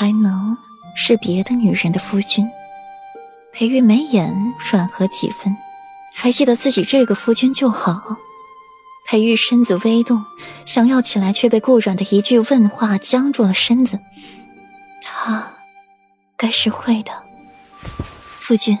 [0.00, 0.56] 还能
[0.94, 2.48] 是别的女人的夫君？
[3.52, 4.32] 裴玉眉眼
[4.70, 5.56] 软和几分，
[6.14, 8.16] 还记得自己这个夫君就好。
[9.08, 10.24] 裴玉身子微动，
[10.64, 13.98] 想要起来，却被顾软的一句问话僵住了身子。
[15.02, 15.50] 他
[16.36, 17.10] 该是会的，
[18.38, 18.78] 夫君。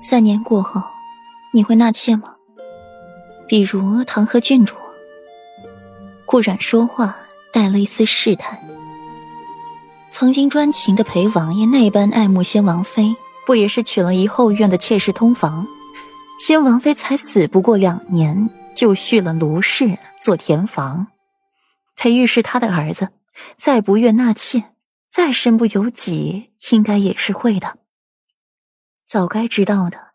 [0.00, 0.82] 三年过后，
[1.54, 2.34] 你会纳妾吗？
[3.46, 4.74] 比如唐河郡主。
[6.24, 7.14] 顾软说话
[7.52, 8.60] 带了一丝试探。
[10.18, 13.14] 曾经专情的裴王爷那般爱慕先王妃。
[13.44, 15.66] 不也是娶了一后院的妾室通房，
[16.40, 21.08] 先王妃才死不过两年，就续了卢氏做田房。
[21.96, 23.10] 裴玉是他的儿子，
[23.58, 24.72] 再不愿纳妾，
[25.06, 27.76] 再身不由己，应该也是会的。
[29.04, 30.14] 早该知道的，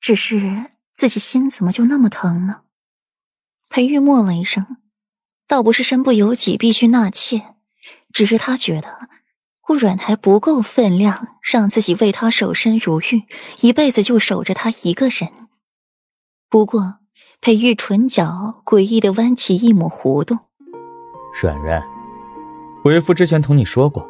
[0.00, 2.62] 只是自己心怎么就那么疼呢？
[3.68, 4.64] 裴玉默了一声，
[5.48, 7.56] 倒不是身不由己必须纳妾，
[8.12, 9.08] 只是他觉得。
[9.64, 13.22] 顾软还不够分量，让自己为他守身如玉，
[13.60, 15.30] 一辈子就守着他一个人。
[16.50, 16.96] 不过，
[17.40, 20.36] 裴玉唇角诡异的弯起一抹弧度。
[21.40, 21.82] 软软，
[22.84, 24.06] 为夫之前同你说过，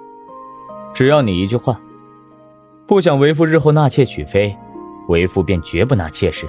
[0.95, 1.78] 只要你一句话，
[2.86, 4.56] 不想为夫日后纳妾娶妃，
[5.08, 6.48] 为夫便绝不纳妾室。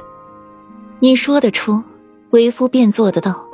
[1.00, 1.84] 你说得出，
[2.32, 3.48] 为夫便做得到。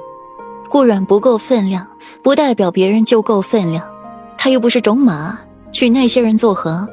[0.70, 1.88] 顾软不够分量，
[2.23, 3.84] 不代表别人就够分量。
[4.38, 5.38] 他又不是种马，
[5.72, 6.88] 娶那些人作何？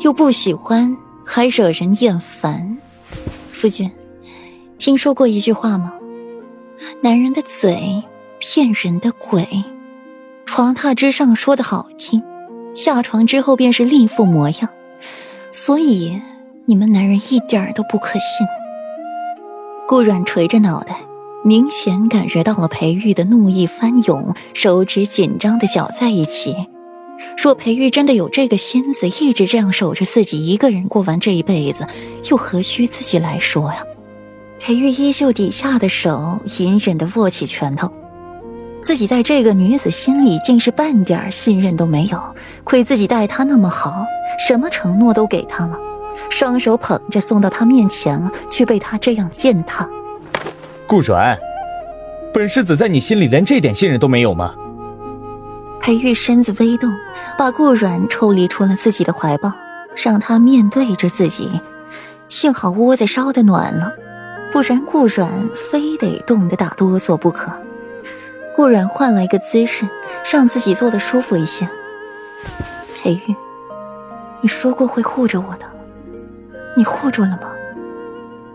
[0.00, 2.78] 又不喜欢，还惹人厌烦。
[3.50, 3.90] 夫君，
[4.78, 5.94] 听说过一句话吗？
[7.00, 8.02] 男人的嘴
[8.38, 9.46] 骗人的鬼。
[10.46, 12.22] 床榻之上说的好听，
[12.74, 14.68] 下床之后便是另一副模样。
[15.50, 16.20] 所以
[16.64, 18.46] 你们男人一点都不可信。
[19.88, 21.00] 顾软垂着脑袋。
[21.44, 26.54] 明显感觉到了裴玉的怒意翻涌，手指紧张的搅在一起。
[27.36, 31.84] 若裴玉真的有这个心思，一直这样守着自己一个人过完这一辈子，
[32.30, 33.78] 又何须自己来说呀？
[34.60, 37.90] 裴玉衣袖底下的手隐忍的握起拳头，
[38.80, 42.20] 自己在这个女子心里竟是半点信任都没有。
[42.62, 44.06] 亏自己待她那么好，
[44.38, 45.76] 什么承诺都给她了，
[46.30, 49.88] 双手捧着送到她面前了，却被她这样践踏。
[50.92, 51.38] 顾软，
[52.34, 54.54] 本世子在你心里连这点信任都没有吗？
[55.80, 56.92] 裴玉身子微动，
[57.38, 59.50] 把顾软抽离出了自己的怀抱，
[59.96, 61.62] 让他面对着自己。
[62.28, 63.90] 幸好窝子烧的暖了，
[64.52, 67.50] 不然顾软非得冻得打哆嗦不可。
[68.54, 69.88] 顾软换了一个姿势，
[70.30, 71.66] 让自己坐得舒服一些。
[73.02, 73.34] 裴玉，
[74.42, 75.64] 你说过会护着我的，
[76.76, 77.51] 你护住了吗？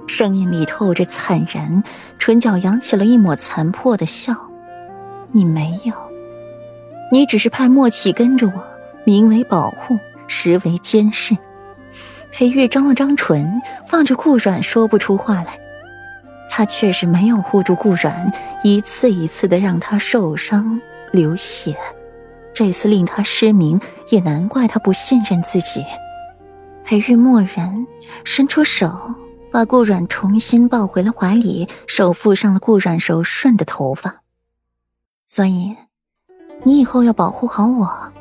[0.08, 1.84] 声音里透着惨然，
[2.18, 4.34] 唇角扬起了一抹残破的笑。
[5.34, 5.94] 你没有，
[7.12, 8.64] 你只是派莫启跟着我，
[9.04, 11.38] 名为保护，实为监视。
[12.32, 15.60] 裴玉张了张唇，放着顾软说不出话来。
[16.50, 18.32] 他确实没有护住顾软，
[18.64, 20.80] 一次一次的让他受伤
[21.12, 21.76] 流血，
[22.54, 23.80] 这次令他失明，
[24.10, 25.84] 也难怪他不信任自己。
[26.86, 27.86] 裴玉默然，
[28.24, 28.90] 伸出手。
[29.58, 34.22] 把顾软重新抱回了怀里，手抚上了顾软柔顺的头发。
[35.26, 35.76] 所以，
[36.64, 38.14] 你以后要保护好我。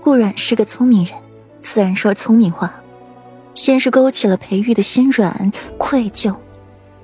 [0.00, 1.14] 顾软是个聪明人，
[1.60, 2.72] 自然说聪明话。
[3.54, 6.34] 先是勾起了裴玉的心软愧疚，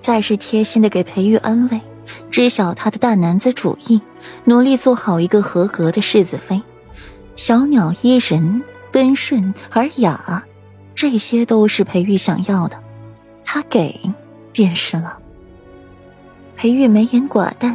[0.01, 1.83] 再是贴心的给裴玉安慰，
[2.31, 4.01] 知晓他的大男子主义，
[4.45, 6.63] 努力做好一个合格的世子妃。
[7.37, 8.63] 小鸟依人，
[8.95, 10.47] 温顺而雅，
[10.95, 12.88] 这些都是裴玉想要的。
[13.51, 13.99] 他给，
[14.53, 15.19] 便是了。
[16.55, 17.75] 裴玉眉眼寡淡，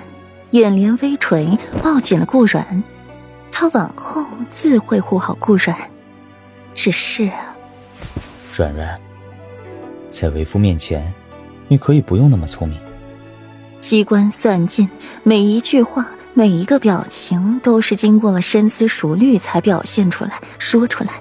[0.51, 2.83] 眼帘微垂，抱紧了顾软。
[3.51, 5.75] 他往后自会护好顾软。
[6.75, 7.55] 只是啊，
[8.55, 9.01] 软软，
[10.11, 11.11] 在为夫面前，
[11.67, 12.79] 你可以不用那么聪明。
[13.79, 14.87] 机关算尽，
[15.23, 21.13] 每一句话，每一个表情，都是经过了深思熟虑才表现出来、说出来。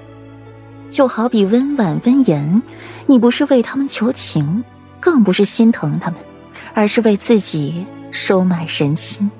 [0.93, 2.63] 就好比温婉温言，
[3.07, 4.63] 你不是为他们求情，
[5.01, 6.21] 更不是心疼他们，
[6.75, 9.31] 而是为自己收买人心，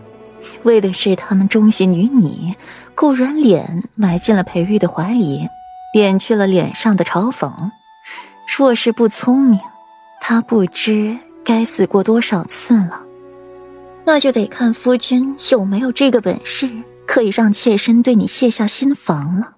[0.63, 2.57] 为的是他们忠心于你。
[2.95, 5.47] 顾软脸埋进了裴玉的怀里，
[5.95, 7.53] 敛去了脸上的嘲讽。
[8.57, 9.61] 若是不聪明，
[10.23, 13.03] 他不知该死过多少次了。
[14.05, 16.71] 那就得看夫君有没有这个本事，
[17.07, 19.57] 可以让妾身对你卸下心防了。